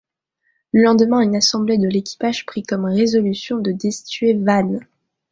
Le 0.71 0.81
lendemain, 0.81 1.19
une 1.21 1.35
assemblée 1.35 1.77
de 1.77 1.87
l'équipage 1.87 2.47
prit 2.47 2.63
comme 2.63 2.85
résolution 2.85 3.59
de 3.59 3.71
destituer 3.71 4.33
Vane. 4.33 4.79